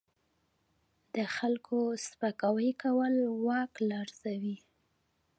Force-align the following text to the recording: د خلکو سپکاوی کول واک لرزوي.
د 1.15 1.17
خلکو 1.35 1.77
سپکاوی 2.05 2.71
کول 2.83 3.13
واک 3.45 3.73
لرزوي. 3.91 4.57